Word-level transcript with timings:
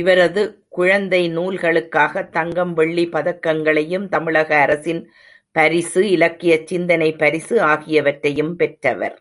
இவரது 0.00 0.42
குழந்தை 0.68 1.28
நூல்களுக்காக, 1.36 2.30
தங்கம், 2.30 2.72
வெள்ளி 2.72 3.04
பதக்கங்களையும், 3.06 4.06
தமிழக 4.08 4.56
அரசின் 4.56 5.02
பரிசு, 5.56 6.10
இலக்கியச் 6.10 6.66
சிந்தனை 6.66 7.10
பரிசு 7.16 7.60
ஆகியவற்றையும் 7.62 8.54
பெற்றவர். 8.56 9.18